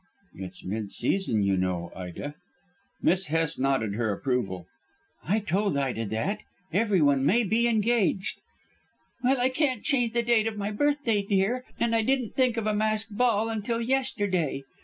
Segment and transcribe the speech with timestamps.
[0.33, 2.33] "It's the mid season, you know, Ida."
[3.03, 4.65] Miss Hest nodded her approval.
[5.25, 6.39] "I told Ida that.
[6.73, 8.41] Everyone may be engaged."
[9.23, 12.65] "Well, I can't change the date of my birthday, dear, and I didn't think of
[12.65, 14.63] a masked ball until yesterday.